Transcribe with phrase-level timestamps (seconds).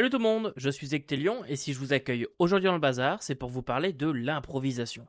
[0.00, 2.80] Salut tout le monde, je suis Ectelion et si je vous accueille aujourd'hui dans le
[2.80, 5.06] bazar, c'est pour vous parler de l'improvisation.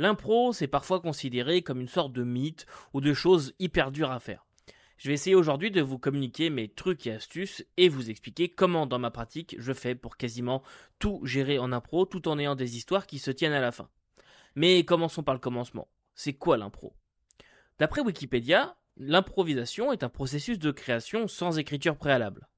[0.00, 4.18] L'impro, c'est parfois considéré comme une sorte de mythe ou de choses hyper dures à
[4.18, 4.44] faire.
[4.98, 8.88] Je vais essayer aujourd'hui de vous communiquer mes trucs et astuces et vous expliquer comment
[8.88, 10.64] dans ma pratique je fais pour quasiment
[10.98, 13.88] tout gérer en impro tout en ayant des histoires qui se tiennent à la fin.
[14.56, 15.86] Mais commençons par le commencement.
[16.16, 16.96] C'est quoi l'impro?
[17.78, 22.48] D'après Wikipédia, l'improvisation est un processus de création sans écriture préalable.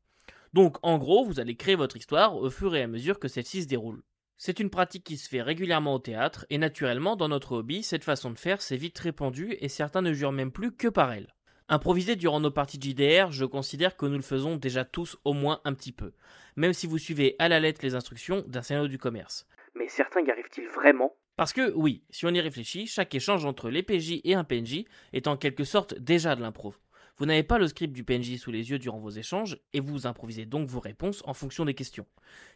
[0.52, 3.62] Donc en gros, vous allez créer votre histoire au fur et à mesure que celle-ci
[3.62, 4.02] se déroule.
[4.36, 8.04] C'est une pratique qui se fait régulièrement au théâtre, et naturellement, dans notre hobby, cette
[8.04, 11.34] façon de faire s'est vite répandue, et certains ne jurent même plus que par elle.
[11.68, 15.32] Improviser durant nos parties de JDR, je considère que nous le faisons déjà tous au
[15.32, 16.12] moins un petit peu,
[16.56, 19.46] même si vous suivez à la lettre les instructions d'un scénario du commerce.
[19.74, 21.12] Mais certains y arrivent-ils vraiment?
[21.36, 24.84] Parce que oui, si on y réfléchit, chaque échange entre les PJ et un PNJ
[25.12, 26.74] est en quelque sorte déjà de l'impro.
[27.18, 30.06] Vous n'avez pas le script du PNJ sous les yeux durant vos échanges et vous
[30.06, 32.06] improvisez donc vos réponses en fonction des questions.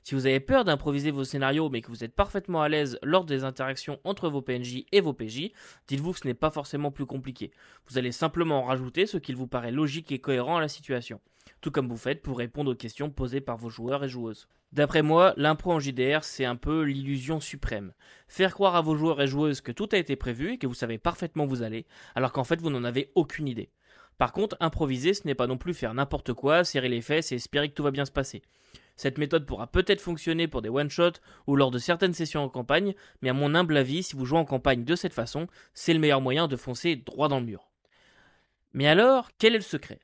[0.04, 3.24] Si vous avez peur d'improviser vos scénarios mais que vous êtes parfaitement à l'aise lors
[3.24, 5.50] des interactions entre vos PNJ et vos PJ,
[5.88, 7.50] dites-vous que ce n'est pas forcément plus compliqué.
[7.88, 11.20] Vous allez simplement rajouter ce qu'il vous paraît logique et cohérent à la situation,
[11.60, 14.46] tout comme vous faites pour répondre aux questions posées par vos joueurs et joueuses.
[14.70, 17.92] D'après moi, l'impro en JDR, c'est un peu l'illusion suprême.
[18.28, 20.72] Faire croire à vos joueurs et joueuses que tout a été prévu et que vous
[20.72, 23.70] savez parfaitement où vous allez, alors qu'en fait vous n'en avez aucune idée.
[24.22, 27.34] Par contre, improviser, ce n'est pas non plus faire n'importe quoi, serrer les fesses et
[27.34, 28.40] espérer que tout va bien se passer.
[28.94, 32.94] Cette méthode pourra peut-être fonctionner pour des one-shots ou lors de certaines sessions en campagne,
[33.20, 35.98] mais à mon humble avis, si vous jouez en campagne de cette façon, c'est le
[35.98, 37.68] meilleur moyen de foncer droit dans le mur.
[38.74, 39.98] Mais alors, quel est le secret?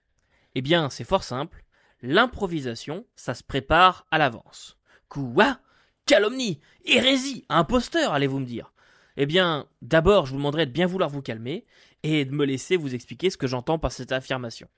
[0.56, 1.62] Eh bien, c'est fort simple.
[2.02, 4.78] L'improvisation, ça se prépare à l'avance.
[5.08, 5.60] Quoi?
[6.06, 8.72] Calomnie Hérésie Imposteur, allez-vous me dire?
[9.20, 11.66] Eh bien, d'abord, je vous demanderai de bien vouloir vous calmer
[12.02, 14.68] et de me laisser vous expliquer ce que j'entends par cette affirmation.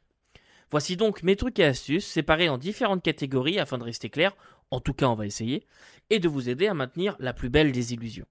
[0.71, 4.37] Voici donc mes trucs et astuces séparés en différentes catégories afin de rester clair,
[4.71, 5.67] en tout cas on va essayer,
[6.11, 8.27] et de vous aider à maintenir la plus belle des illusions.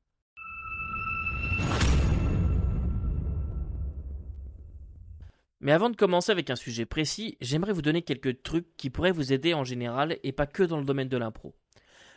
[5.62, 9.12] Mais avant de commencer avec un sujet précis, j'aimerais vous donner quelques trucs qui pourraient
[9.12, 11.54] vous aider en général et pas que dans le domaine de l'impro.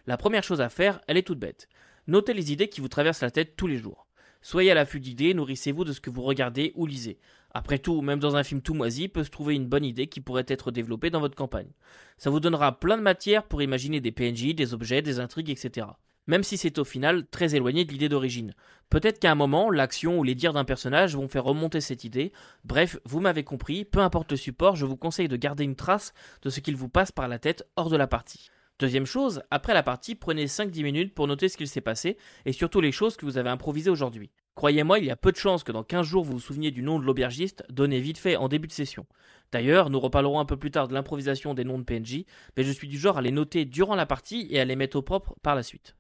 [0.06, 1.68] La première chose à faire, elle est toute bête.
[2.06, 4.06] Notez les idées qui vous traversent la tête tous les jours.
[4.42, 7.19] Soyez à l'affût d'idées, nourrissez-vous de ce que vous regardez ou lisez.
[7.54, 10.20] Après tout, même dans un film tout moisi, peut se trouver une bonne idée qui
[10.20, 11.70] pourrait être développée dans votre campagne.
[12.19, 15.86] Ça vous donnera plein de matière pour imaginer des PNJ, des objets, des intrigues, etc.
[16.26, 18.54] Même si c'est au final très éloigné de l'idée d'origine.
[18.91, 22.32] Peut-être qu'à un moment, l'action ou les dires d'un personnage vont faire remonter cette idée.
[22.64, 26.14] Bref, vous m'avez compris, peu importe le support, je vous conseille de garder une trace
[26.42, 28.50] de ce qu'il vous passe par la tête hors de la partie.
[28.82, 32.16] Deuxième chose, après la partie, prenez 5-10 minutes pour noter ce qu'il s'est passé
[32.47, 34.32] et surtout les choses que vous avez improvisées aujourd'hui.
[34.56, 36.82] Croyez-moi, il y a peu de chances que dans 15 jours vous vous souveniez du
[36.82, 39.06] nom de l'aubergiste donné vite fait en début de session.
[39.53, 42.25] D'ailleurs, nous reparlerons un peu plus tard de l'improvisation des noms de PNJ,
[42.56, 44.97] mais je suis du genre à les noter durant la partie et à les mettre
[44.97, 45.94] au propre par la suite.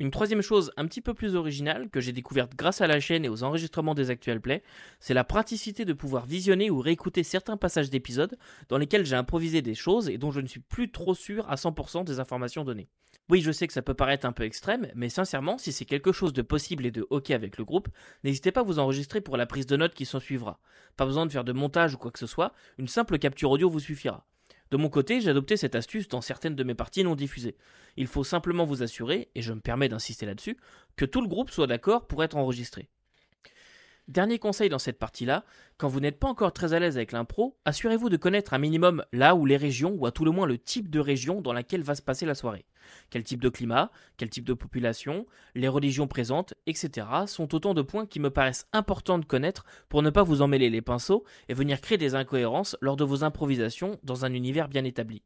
[0.00, 3.24] Une troisième chose un petit peu plus originale que j'ai découverte grâce à la chaîne
[3.24, 4.64] et aux enregistrements des actuels plays,
[4.98, 8.36] c'est la praticité de pouvoir visionner ou réécouter certains passages d'épisodes
[8.68, 11.54] dans lesquels j'ai improvisé des choses et dont je ne suis plus trop sûr à
[11.54, 12.88] 100% des informations données.
[13.28, 16.10] Oui, je sais que ça peut paraître un peu extrême, mais sincèrement, si c'est quelque
[16.10, 17.88] chose de possible et de ok avec le groupe,
[18.24, 20.58] n'hésitez pas à vous enregistrer pour la prise de notes qui s'en suivra.
[20.96, 23.70] Pas besoin de faire de montage ou quoi que ce soit, une simple capture audio
[23.70, 24.26] vous suffira.
[24.74, 27.54] De mon côté, j'ai adopté cette astuce dans certaines de mes parties non diffusées.
[27.96, 30.56] Il faut simplement vous assurer, et je me permets d'insister là-dessus,
[30.96, 32.88] que tout le groupe soit d'accord pour être enregistré.
[34.06, 35.46] Dernier conseil dans cette partie-là,
[35.78, 39.02] quand vous n'êtes pas encore très à l'aise avec l'impro, assurez-vous de connaître un minimum
[39.14, 41.82] là où les régions, ou à tout le moins le type de région dans laquelle
[41.82, 42.66] va se passer la soirée.
[43.08, 47.06] Quel type de climat, quel type de population, les religions présentes, etc.
[47.26, 50.68] sont autant de points qui me paraissent importants de connaître pour ne pas vous emmêler
[50.68, 54.84] les pinceaux et venir créer des incohérences lors de vos improvisations dans un univers bien
[54.84, 55.22] établi.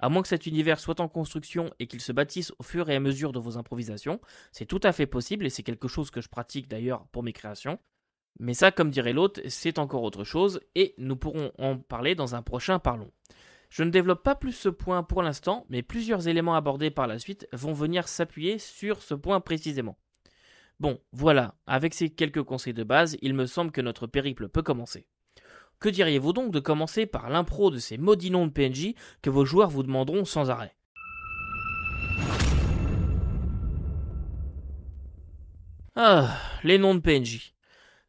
[0.00, 2.96] À moins que cet univers soit en construction et qu'il se bâtisse au fur et
[2.96, 6.20] à mesure de vos improvisations, c'est tout à fait possible et c'est quelque chose que
[6.20, 7.78] je pratique d'ailleurs pour mes créations.
[8.40, 12.34] Mais ça, comme dirait l'autre, c'est encore autre chose, et nous pourrons en parler dans
[12.34, 13.10] un prochain Parlons.
[13.70, 17.18] Je ne développe pas plus ce point pour l'instant, mais plusieurs éléments abordés par la
[17.18, 19.98] suite vont venir s'appuyer sur ce point précisément.
[20.80, 24.62] Bon, voilà, avec ces quelques conseils de base, il me semble que notre périple peut
[24.62, 25.06] commencer.
[25.80, 29.44] Que diriez-vous donc de commencer par l'impro de ces maudits noms de PNJ que vos
[29.44, 30.74] joueurs vous demanderont sans arrêt?
[35.94, 37.54] Ah, les noms de PNJ.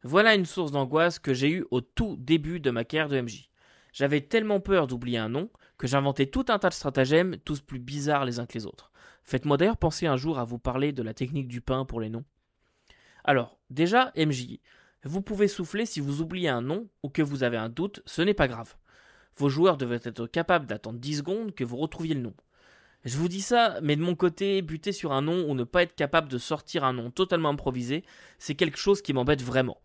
[0.02, 3.50] Voilà une source d'angoisse que j'ai eue au tout début de ma carrière de MJ.
[3.92, 7.80] J'avais tellement peur d'oublier un nom que j'inventais tout un tas de stratagèmes, tous plus
[7.80, 8.90] bizarres les uns que les autres.
[9.24, 12.08] Faites-moi d'ailleurs penser un jour à vous parler de la technique du pain pour les
[12.08, 12.24] noms.
[13.24, 14.60] Alors, déjà, MJ,
[15.04, 18.22] vous pouvez souffler si vous oubliez un nom ou que vous avez un doute, ce
[18.22, 18.76] n'est pas grave.
[19.36, 22.34] Vos joueurs devraient être capables d'attendre 10 secondes que vous retrouviez le nom.
[23.04, 25.82] Je vous dis ça, mais de mon côté, buter sur un nom ou ne pas
[25.82, 28.02] être capable de sortir un nom totalement improvisé,
[28.38, 29.78] c'est quelque chose qui m'embête vraiment.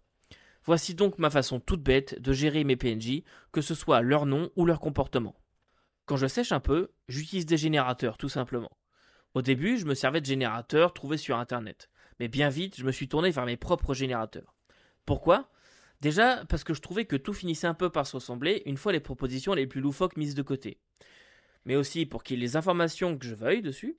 [0.65, 3.21] Voici donc ma façon toute bête de gérer mes PNJ,
[3.51, 5.35] que ce soit leur nom ou leur comportement.
[6.05, 8.71] Quand je sèche un peu, j'utilise des générateurs tout simplement.
[9.35, 11.89] Au début, je me servais de générateurs trouvés sur internet,
[12.19, 14.55] mais bien vite, je me suis tourné vers mes propres générateurs.
[15.05, 15.51] Pourquoi?
[16.01, 18.91] Déjà parce que je trouvais que tout finissait un peu par se ressembler une fois
[18.91, 20.79] les propositions les plus loufoques mises de côté.
[21.65, 23.97] Mais aussi pour qu'il y ait les informations que je veuille dessus,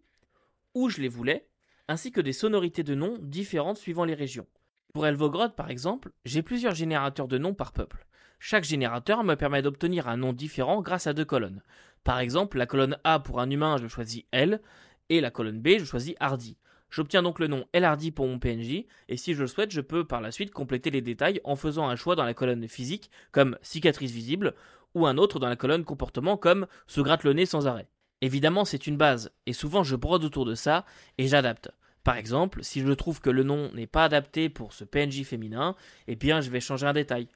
[0.75, 1.49] où je les voulais,
[1.87, 4.47] ainsi que des sonorités de noms différentes suivant les régions.
[4.97, 8.07] Pour Elvogrod, par exemple, j'ai plusieurs générateurs de noms par peuple.
[8.39, 11.63] Chaque générateur me permet d'obtenir un nom différent grâce à deux colonnes.
[12.03, 14.63] Par exemple, la colonne A pour un humain, je choisis L,
[15.11, 16.57] et la colonne B, je choisis Hardy.
[16.89, 20.07] J'obtiens donc le nom L-Hardy pour mon PNJ, et si je le souhaite, je peux
[20.07, 23.59] par la suite compléter les détails en faisant un choix dans la colonne physique, comme
[23.61, 24.55] cicatrice visible,
[24.95, 27.91] ou un autre dans la colonne comportement, comme se gratte le nez sans arrêt.
[28.23, 30.87] Évidemment, c'est une base, et souvent je brode autour de ça,
[31.19, 31.71] et j'adapte.
[32.07, 35.75] Par exemple, si je trouve que le nom n'est pas adapté pour ce PNJ féminin,
[36.07, 37.27] eh bien je vais changer un détail.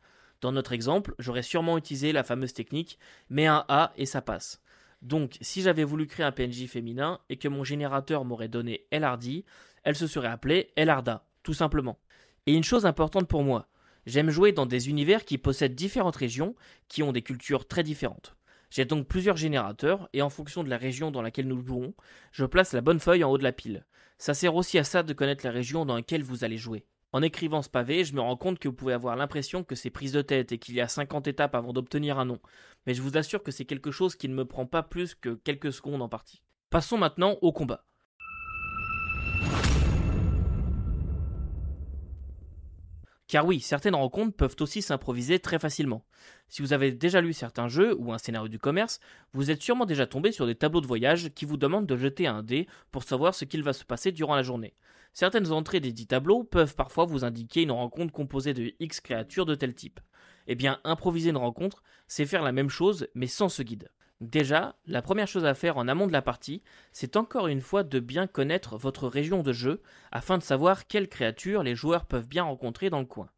[0.43, 2.97] Dans notre exemple, j'aurais sûrement utilisé la fameuse technique
[3.31, 4.63] mets un A et ça passe.
[5.03, 9.45] Donc, si j'avais voulu créer un PNJ féminin et que mon générateur m'aurait donné Elardi,
[9.83, 11.99] elle se serait appelée Elarda, tout simplement.
[12.47, 13.67] Et une chose importante pour moi,
[14.07, 16.55] j'aime jouer dans des univers qui possèdent différentes régions,
[16.87, 18.37] qui ont des cultures très différentes.
[18.71, 21.95] J'ai donc plusieurs générateurs, et en fonction de la région dans laquelle nous jouons,
[22.31, 23.85] je place la bonne feuille en haut de la pile.
[24.19, 26.87] Ça sert aussi à ça de connaître la région dans laquelle vous allez jouer.
[27.13, 29.91] En écrivant ce pavé, je me rends compte que vous pouvez avoir l'impression que c'est
[29.91, 32.39] prise de tête et qu'il y a 50 étapes avant d'obtenir un nom,
[32.87, 35.31] mais je vous assure que c'est quelque chose qui ne me prend pas plus que
[35.31, 36.43] quelques secondes en partie.
[36.71, 37.85] Passons maintenant au combat.
[43.31, 46.05] Car oui, certaines rencontres peuvent aussi s'improviser très facilement.
[46.49, 48.99] Si vous avez déjà lu certains jeux ou un scénario du commerce,
[49.35, 52.27] vous êtes sûrement déjà tombé sur des tableaux de voyage qui vous demandent de jeter
[52.27, 54.75] un dé pour savoir ce qu'il va se passer durant la journée.
[55.13, 59.47] Certaines entrées des dix tableaux peuvent parfois vous indiquer une rencontre composée de X créatures
[59.47, 60.01] de tel type.
[60.49, 63.93] Eh bien, improviser une rencontre, c'est faire la même chose mais sans ce guide.
[64.21, 66.63] Déjà, la première chose à faire en amont de la partie,
[66.93, 69.81] c'est encore une fois de bien connaître votre région de jeu
[70.13, 73.31] afin de savoir quelles créatures les joueurs peuvent bien rencontrer dans le coin.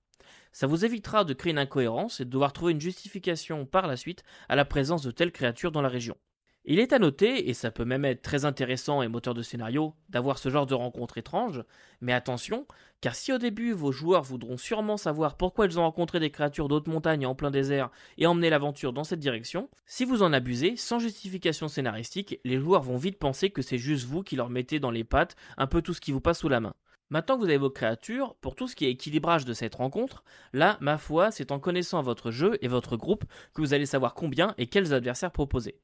[0.50, 3.96] Ça vous évitera de créer une incohérence et de devoir trouver une justification par la
[3.96, 6.16] suite à la présence de telles créatures dans la région.
[6.64, 9.94] Il est à noter, et ça peut même être très intéressant et moteur de scénario,
[10.10, 11.64] d'avoir ce genre de rencontre étrange,
[12.00, 12.68] mais attention,
[13.00, 16.68] car si au début vos joueurs voudront sûrement savoir pourquoi ils ont rencontré des créatures
[16.68, 20.76] d'autres montagnes en plein désert et emmener l'aventure dans cette direction, si vous en abusez,
[20.76, 24.78] sans justification scénaristique, les joueurs vont vite penser que c'est juste vous qui leur mettez
[24.78, 26.74] dans les pattes un peu tout ce qui vous passe sous la main.
[27.10, 30.22] Maintenant que vous avez vos créatures, pour tout ce qui est équilibrage de cette rencontre,
[30.52, 34.14] là, ma foi, c'est en connaissant votre jeu et votre groupe que vous allez savoir
[34.14, 35.80] combien et quels adversaires proposer.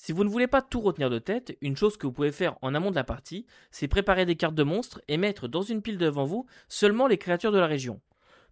[0.00, 2.56] Si vous ne voulez pas tout retenir de tête, une chose que vous pouvez faire
[2.62, 5.82] en amont de la partie, c'est préparer des cartes de monstres et mettre dans une
[5.82, 8.00] pile devant vous seulement les créatures de la région.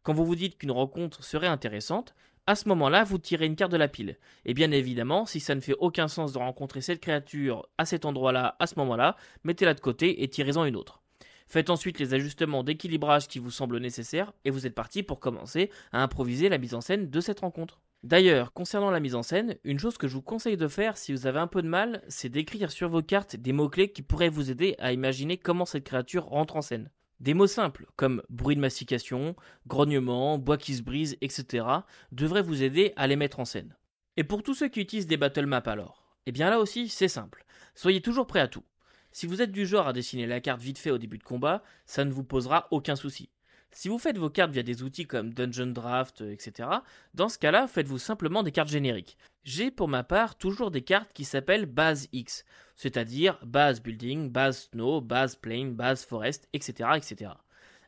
[0.03, 2.17] Quand vous vous dites qu'une rencontre serait intéressante,
[2.49, 4.19] à ce moment-là, vous tirez une carte de la pile.
[4.45, 8.05] Et bien évidemment, si ça ne fait aucun sens de rencontrer cette créature à cet
[8.05, 11.01] endroit-là, à ce moment-là, mettez-la de côté et tirez-en une autre.
[11.47, 15.71] Faites ensuite les ajustements d'équilibrage qui vous semblent nécessaires et vous êtes parti pour commencer
[15.93, 17.79] à improviser la mise en scène de cette rencontre.
[18.07, 21.11] D'ailleurs, concernant la mise en scène, une chose que je vous conseille de faire si
[21.11, 24.29] vous avez un peu de mal, c'est d'écrire sur vos cartes des mots-clés qui pourraient
[24.29, 26.89] vous aider à imaginer comment cette créature rentre en scène.
[27.19, 29.35] Des mots simples, comme bruit de mastication,
[29.67, 31.67] grognement, bois qui se brise, etc.,
[32.13, 33.75] devraient vous aider à les mettre en scène.
[34.17, 37.09] Et pour tous ceux qui utilisent des battle maps alors Eh bien là aussi, c'est
[37.09, 37.45] simple.
[37.75, 38.63] Soyez toujours prêt à tout.
[39.11, 41.65] Si vous êtes du genre à dessiner la carte vite fait au début de combat,
[41.87, 43.31] ça ne vous posera aucun souci.
[43.79, 46.67] Si vous faites vos cartes via des outils comme Dungeon Draft, euh, etc.,
[47.13, 49.19] dans ce cas-là, faites-vous simplement des cartes génériques.
[49.45, 54.71] J'ai pour ma part toujours des cartes qui s'appellent base X, c'est-à-dire base building, base
[54.71, 57.33] snow, base plain, base forest, etc., etc.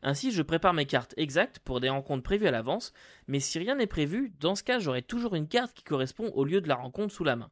[0.03, 2.93] Ainsi, je prépare mes cartes exactes pour des rencontres prévues à l'avance,
[3.27, 6.45] mais si rien n'est prévu, dans ce cas, j'aurai toujours une carte qui correspond au
[6.45, 7.49] lieu de la rencontre sous la main.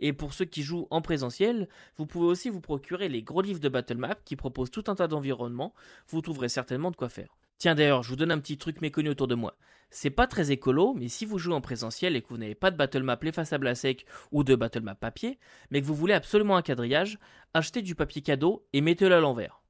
[0.00, 3.60] Et pour ceux qui jouent en présentiel, vous pouvez aussi vous procurer les gros livres
[3.60, 5.74] de Battle Map qui proposent tout un tas d'environnements,
[6.08, 7.36] vous trouverez certainement de quoi faire.
[7.58, 9.56] Tiens d'ailleurs, je vous donne un petit truc méconnu autour de moi.
[9.90, 12.72] C'est pas très écolo, mais si vous jouez en présentiel et que vous n'avez pas
[12.72, 15.38] de battle map effaçable à sec ou de battle map papier,
[15.70, 17.18] mais que vous voulez absolument un quadrillage,
[17.54, 19.62] achetez du papier cadeau et mettez-le à l'envers.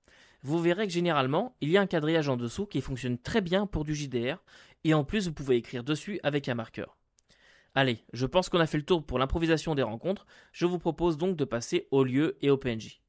[0.42, 3.66] Vous verrez que généralement, il y a un quadrillage en dessous qui fonctionne très bien
[3.66, 4.42] pour du JDR,
[4.84, 6.96] et en plus vous pouvez écrire dessus avec un marqueur.
[7.74, 11.18] Allez, je pense qu'on a fait le tour pour l'improvisation des rencontres, je vous propose
[11.18, 13.03] donc de passer au lieu et au PNJ.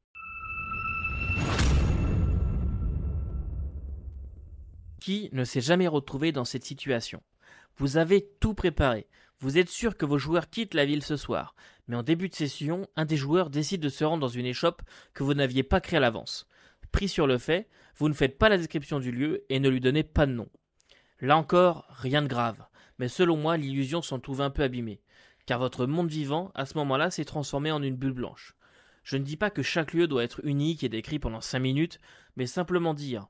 [5.08, 7.22] Ne s'est jamais retrouvé dans cette situation
[7.78, 9.08] Vous avez tout préparé.
[9.40, 11.56] Vous êtes sûr que vos joueurs quittent la ville ce soir.
[11.88, 14.82] Mais en début de session, un des joueurs décide de se rendre dans une échoppe
[15.14, 16.48] que vous n'aviez pas créée à l'avance.
[16.92, 19.80] Pris sur le fait, vous ne faites pas la description du lieu et ne lui
[19.80, 20.50] donnez pas de nom.
[21.20, 22.66] Là encore, rien de grave.
[22.98, 25.02] Mais selon moi, l'illusion s'en trouve un peu abîmée.
[25.46, 28.56] Car votre monde vivant, à ce moment-là, s'est transformé en une bulle blanche.
[29.04, 32.00] Je ne dis pas que chaque lieu doit être unique et décrit pendant cinq minutes,
[32.38, 33.28] mais simplement dire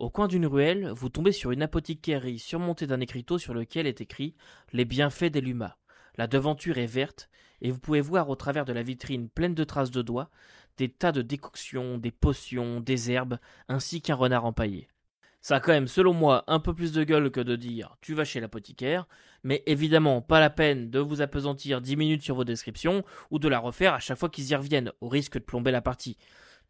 [0.00, 4.00] au coin d'une ruelle, vous tombez sur une apothicairie surmontée d'un écriteau sur lequel est
[4.00, 4.34] écrit
[4.72, 5.76] Les bienfaits des lumas.
[6.16, 7.28] La devanture est verte,
[7.60, 10.30] et vous pouvez voir au travers de la vitrine pleine de traces de doigts
[10.78, 13.38] des tas de décoctions, des potions, des herbes,
[13.68, 14.88] ainsi qu'un renard empaillé.
[15.42, 18.14] Ça a quand même, selon moi, un peu plus de gueule que de dire tu
[18.14, 19.06] vas chez l'apothicaire,
[19.42, 23.48] mais évidemment pas la peine de vous apesantir dix minutes sur vos descriptions ou de
[23.48, 26.16] la refaire à chaque fois qu'ils y reviennent, au risque de plomber la partie.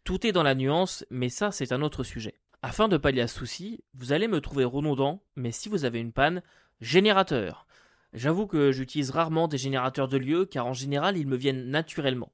[0.02, 2.34] Tout est dans la nuance, mais ça c'est un autre sujet.
[2.62, 5.98] Afin de pallier à ce souci, vous allez me trouver redondant, mais si vous avez
[5.98, 6.42] une panne,
[6.82, 7.66] générateur.
[8.12, 12.32] J'avoue que j'utilise rarement des générateurs de lieux car en général ils me viennent naturellement.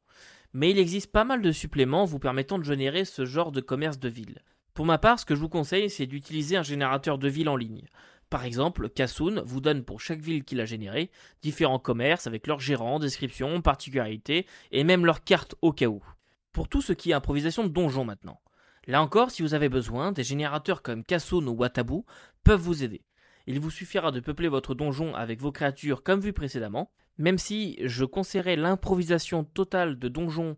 [0.52, 4.00] Mais il existe pas mal de suppléments vous permettant de générer ce genre de commerce
[4.00, 4.42] de ville.
[4.74, 7.56] Pour ma part, ce que je vous conseille, c'est d'utiliser un générateur de ville en
[7.56, 7.86] ligne.
[8.28, 12.58] Par exemple, Kassoun vous donne pour chaque ville qu'il a générée différents commerces avec leurs
[12.58, 16.02] gérants, descriptions, particularités et même leurs cartes au cas où.
[16.50, 18.40] Pour tout ce qui est improvisation de donjon maintenant.
[18.86, 22.02] Là encore, si vous avez besoin, des générateurs comme Kassoun ou Watabu
[22.44, 23.02] peuvent vous aider.
[23.48, 27.78] Il vous suffira de peupler votre donjon avec vos créatures comme vu précédemment, même si
[27.82, 30.56] je conseillerais l'improvisation totale de donjons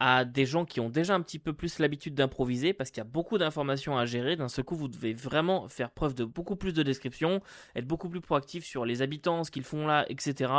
[0.00, 3.06] à des gens qui ont déjà un petit peu plus l'habitude d'improviser parce qu'il y
[3.06, 4.36] a beaucoup d'informations à gérer.
[4.36, 7.42] D'un seul coup, vous devez vraiment faire preuve de beaucoup plus de description,
[7.74, 10.52] être beaucoup plus proactif sur les habitants, ce qu'ils font là, etc.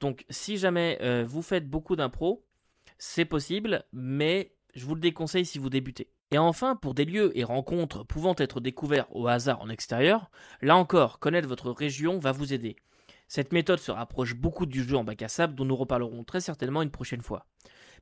[0.00, 2.44] Donc, si jamais euh, vous faites beaucoup d'impro,
[2.98, 6.08] c'est possible, mais je vous le déconseille si vous débutez.
[6.30, 10.30] Et enfin, pour des lieux et rencontres pouvant être découverts au hasard en extérieur,
[10.60, 12.76] là encore, connaître votre région va vous aider.
[13.28, 16.40] Cette méthode se rapproche beaucoup du jeu en bac à sable dont nous reparlerons très
[16.40, 17.46] certainement une prochaine fois.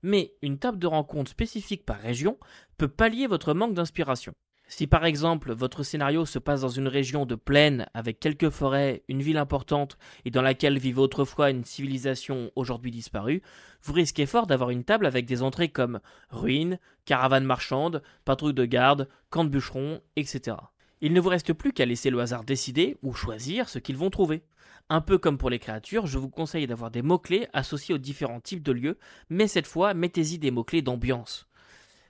[0.02, 2.38] Mais une table de rencontre spécifique par région
[2.78, 4.34] peut pallier votre manque d'inspiration.
[4.68, 9.04] Si par exemple votre scénario se passe dans une région de plaine avec quelques forêts,
[9.06, 13.42] une ville importante et dans laquelle vivait autrefois une civilisation aujourd'hui disparue,
[13.84, 18.64] vous risquez fort d'avoir une table avec des entrées comme ruines, caravanes marchandes, patrouilles de
[18.64, 20.56] garde, camps de bûcherons, etc.
[21.00, 24.10] Il ne vous reste plus qu'à laisser le hasard décider ou choisir ce qu'ils vont
[24.10, 24.42] trouver.
[24.88, 28.40] Un peu comme pour les créatures, je vous conseille d'avoir des mots-clés associés aux différents
[28.40, 28.98] types de lieux,
[29.30, 31.46] mais cette fois mettez-y des mots-clés d'ambiance.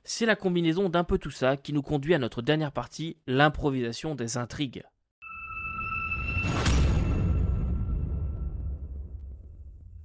[0.09, 4.15] C'est la combinaison d'un peu tout ça qui nous conduit à notre dernière partie, l'improvisation
[4.15, 4.85] des intrigues.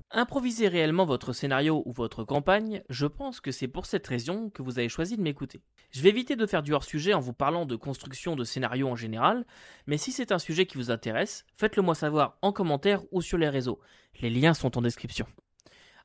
[0.10, 4.64] Improviser réellement votre scénario ou votre campagne, je pense que c'est pour cette raison que
[4.64, 5.62] vous avez choisi de m'écouter.
[5.92, 8.96] Je vais éviter de faire du hors-sujet en vous parlant de construction de scénario en
[8.96, 9.46] général,
[9.86, 13.38] mais si c'est un sujet qui vous intéresse, faites-le moi savoir en commentaire ou sur
[13.38, 13.80] les réseaux.
[14.20, 15.28] Les liens sont en description.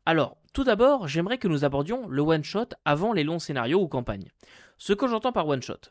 [0.07, 4.31] Alors, tout d'abord, j'aimerais que nous abordions le one-shot avant les longs scénarios ou campagnes.
[4.79, 5.91] Ce que j'entends par one-shot.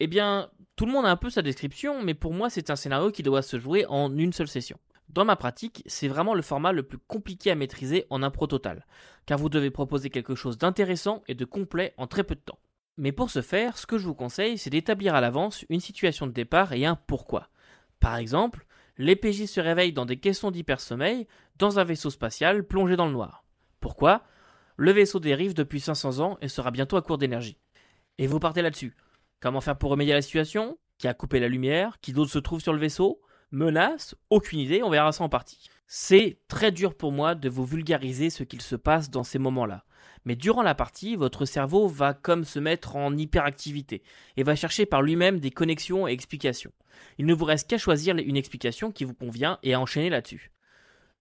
[0.00, 2.76] Eh bien, tout le monde a un peu sa description, mais pour moi, c'est un
[2.76, 4.78] scénario qui doit se jouer en une seule session.
[5.10, 8.86] Dans ma pratique, c'est vraiment le format le plus compliqué à maîtriser en impro total,
[9.26, 12.60] car vous devez proposer quelque chose d'intéressant et de complet en très peu de temps.
[12.96, 16.26] Mais pour ce faire, ce que je vous conseille, c'est d'établir à l'avance une situation
[16.26, 17.50] de départ et un pourquoi.
[17.98, 18.64] Par exemple,
[18.96, 21.26] les PJ se réveillent dans des caissons d'hypersommeil
[21.56, 23.44] dans un vaisseau spatial plongé dans le noir.
[23.80, 24.22] Pourquoi?
[24.76, 27.58] Le vaisseau dérive depuis 500 ans et sera bientôt à court d'énergie.
[28.18, 28.94] Et vous partez là-dessus.
[29.40, 30.78] Comment faire pour remédier à la situation?
[30.98, 31.98] Qui a coupé la lumière?
[32.00, 33.20] Qui d'autre se trouve sur le vaisseau?
[33.50, 34.14] Menace?
[34.28, 35.70] Aucune idée, on verra ça en partie.
[35.86, 39.84] C'est très dur pour moi de vous vulgariser ce qu'il se passe dans ces moments-là.
[40.24, 44.02] Mais durant la partie, votre cerveau va comme se mettre en hyperactivité
[44.36, 46.72] et va chercher par lui-même des connexions et explications.
[47.18, 50.52] Il ne vous reste qu'à choisir une explication qui vous convient et à enchaîner là-dessus.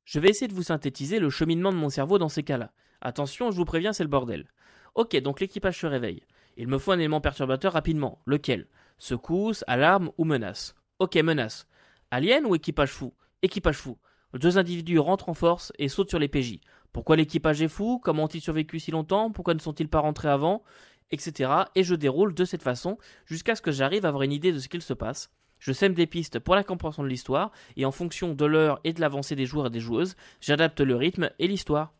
[0.09, 2.71] Je vais essayer de vous synthétiser le cheminement de mon cerveau dans ces cas-là.
[2.99, 4.47] Attention, je vous préviens, c'est le bordel.
[4.95, 6.23] Ok, donc l'équipage se réveille.
[6.57, 8.17] Il me faut un élément perturbateur rapidement.
[8.25, 8.65] Lequel?
[8.97, 11.67] Secousse, alarme ou menace Ok, menace.
[12.09, 13.13] Alien ou équipage fou?
[13.43, 13.99] Équipage fou.
[14.33, 16.57] Deux individus rentrent en force et sautent sur les PJ.
[16.91, 17.99] Pourquoi l'équipage est fou?
[18.03, 19.29] Comment ont-ils survécu si longtemps?
[19.29, 20.63] Pourquoi ne sont-ils pas rentrés avant?
[21.11, 21.51] Etc.
[21.75, 22.97] Et je déroule de cette façon
[23.27, 25.29] jusqu'à ce que j'arrive à avoir une idée de ce qu'il se passe.
[25.59, 28.93] Je sème des pistes pour la compréhension de l'histoire, et en fonction de l'heure et
[28.93, 31.93] de l'avancée des joueurs et des joueuses, j'adapte le rythme et l'histoire.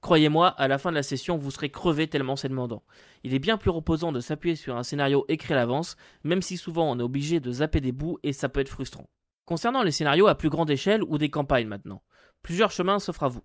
[0.00, 2.84] Croyez-moi, à la fin de la session, vous serez crevé tellement c'est demandant.
[3.24, 6.56] Il est bien plus reposant de s'appuyer sur un scénario écrit à l'avance, même si
[6.56, 9.08] souvent on est obligé de zapper des bouts et ça peut être frustrant.
[9.44, 12.02] Concernant les scénarios à plus grande échelle ou des campagnes maintenant,
[12.42, 13.42] plusieurs chemins s'offrent à vous.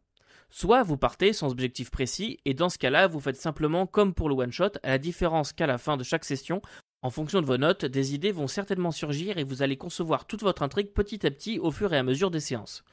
[0.49, 4.29] Soit vous partez sans objectif précis, et dans ce cas-là, vous faites simplement comme pour
[4.29, 6.61] le one-shot, à la différence qu'à la fin de chaque session,
[7.03, 10.41] En fonction de vos notes, des idées vont certainement surgir et vous allez concevoir toute
[10.41, 12.85] votre intrigue petit à petit au fur et à mesure des séances.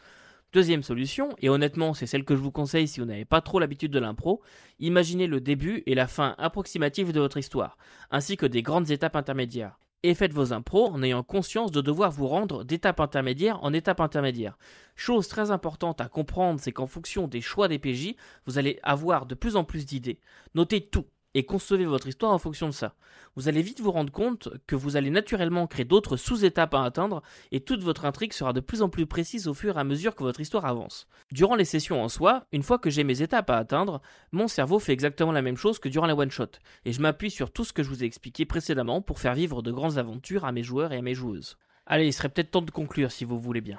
[0.53, 3.61] Deuxième solution, et honnêtement c'est celle que je vous conseille si vous n'avez pas trop
[3.61, 4.43] l'habitude de l'impro,
[4.81, 7.79] imaginez le début et la fin approximative de votre histoire,
[8.11, 9.79] ainsi que des grandes étapes intermédiaires.
[10.03, 14.01] Et faites vos impros en ayant conscience de devoir vous rendre d'étape intermédiaire en étape
[14.01, 14.59] intermédiaire.
[14.97, 19.27] Chose très importante à comprendre, c'est qu'en fonction des choix des PJ, vous allez avoir
[19.27, 20.19] de plus en plus d'idées.
[20.57, 22.95] Notez tout, et concevez votre histoire en fonction de ça.
[23.37, 27.23] Vous allez vite vous rendre compte que vous allez naturellement créer d'autres sous-étapes à atteindre
[27.53, 30.15] et toute votre intrigue sera de plus en plus précise au fur et à mesure
[30.15, 31.07] que votre histoire avance.
[31.33, 34.01] Durant les sessions en soi, une fois que j'ai mes étapes à atteindre,
[34.33, 37.53] mon cerveau fait exactement la même chose que durant la one-shot et je m'appuie sur
[37.53, 40.53] tout ce que je vous ai expliqué précédemment pour faire vivre de grandes aventures à
[40.53, 41.57] mes joueurs et à mes joueuses.
[41.87, 43.79] Allez, il serait peut-être temps de conclure si vous voulez bien.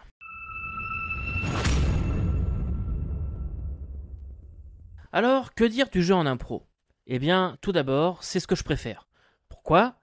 [5.13, 6.70] Alors, que dire du jeu en impro?
[7.07, 9.07] Eh bien, tout d'abord, c'est ce que je préfère.
[9.49, 9.95] Pourquoi?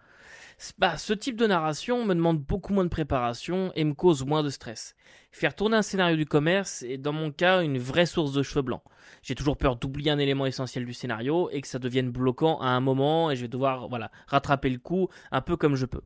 [0.79, 4.43] Bah, ce type de narration me demande beaucoup moins de préparation et me cause moins
[4.43, 4.97] de stress.
[5.31, 8.63] Faire tourner un scénario du commerce est dans mon cas une vraie source de cheveux
[8.63, 8.83] blancs.
[9.23, 12.69] J'ai toujours peur d'oublier un élément essentiel du scénario et que ça devienne bloquant à
[12.69, 16.03] un moment et je vais devoir voilà, rattraper le coup un peu comme je peux.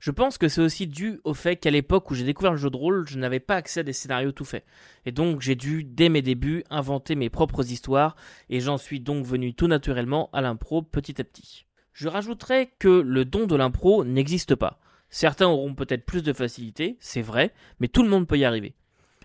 [0.00, 2.70] Je pense que c'est aussi dû au fait qu'à l'époque où j'ai découvert le jeu
[2.70, 4.64] de rôle, je n'avais pas accès à des scénarios tout faits.
[5.06, 8.16] Et donc j'ai dû, dès mes débuts, inventer mes propres histoires,
[8.50, 11.66] et j'en suis donc venu tout naturellement à l'impro petit à petit.
[11.92, 14.80] Je rajouterais que le don de l'impro n'existe pas.
[15.10, 18.74] Certains auront peut-être plus de facilité, c'est vrai, mais tout le monde peut y arriver.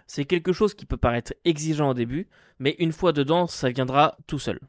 [0.05, 2.27] C'est quelque chose qui peut paraître exigeant au début,
[2.59, 4.59] mais une fois dedans, ça viendra tout seul.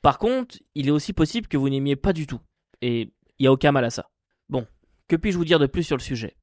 [0.00, 2.40] Par contre, il est aussi possible que vous n'aimiez pas du tout,
[2.80, 4.10] et il n'y a aucun mal à ça.
[5.08, 6.36] Que puis-je vous dire de plus sur le sujet?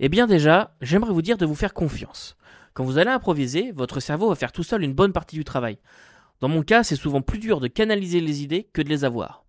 [0.00, 2.36] Eh bien déjà, j'aimerais vous dire de vous faire confiance.
[2.74, 5.78] Quand vous allez improviser, votre cerveau va faire tout seul une bonne partie du travail.
[6.40, 9.44] Dans mon cas, c'est souvent plus dur de canaliser les idées que de les avoir.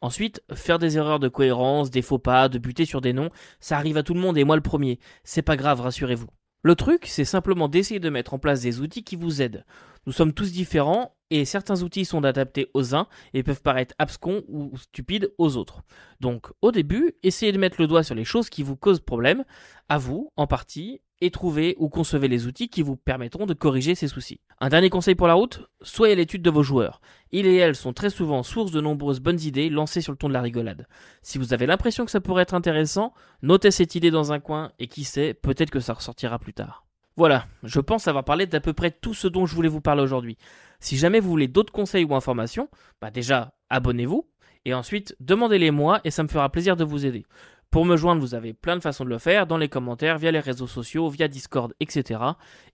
[0.00, 3.30] Ensuite, faire des erreurs de cohérence, des faux pas, de buter sur des noms,
[3.60, 4.98] ça arrive à tout le monde et moi le premier.
[5.22, 6.28] C'est pas grave, rassurez-vous.
[6.66, 9.66] Le truc, c'est simplement d'essayer de mettre en place des outils qui vous aident.
[10.06, 14.44] Nous sommes tous différents et certains outils sont adaptés aux uns et peuvent paraître abscons
[14.48, 15.82] ou stupides aux autres.
[16.20, 19.44] Donc, au début, essayez de mettre le doigt sur les choses qui vous causent problème,
[19.90, 23.94] à vous, en partie, et trouvez ou concevez les outils qui vous permettront de corriger
[23.94, 24.40] ces soucis.
[24.60, 27.00] Un dernier conseil pour la route, soyez l'étude de vos joueurs.
[27.32, 30.28] Ils et elles sont très souvent source de nombreuses bonnes idées lancées sur le ton
[30.28, 30.86] de la rigolade.
[31.22, 34.72] Si vous avez l'impression que ça pourrait être intéressant, notez cette idée dans un coin
[34.78, 36.84] et qui sait, peut-être que ça ressortira plus tard.
[37.16, 40.02] Voilà, je pense avoir parlé d'à peu près tout ce dont je voulais vous parler
[40.02, 40.36] aujourd'hui.
[40.80, 42.68] Si jamais vous voulez d'autres conseils ou informations,
[43.00, 44.26] bah déjà, abonnez-vous,
[44.64, 47.26] et ensuite, demandez-les moi et ça me fera plaisir de vous aider.
[47.74, 50.30] Pour me joindre, vous avez plein de façons de le faire, dans les commentaires, via
[50.30, 52.20] les réseaux sociaux, via Discord, etc.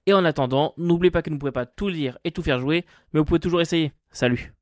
[0.04, 2.60] Et en attendant, n'oubliez pas que vous ne pouvez pas tout lire et tout faire
[2.60, 2.84] jouer,
[3.14, 3.94] mais vous pouvez toujours essayer.
[4.10, 4.52] Salut